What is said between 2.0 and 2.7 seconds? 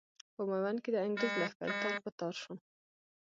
په تار شو.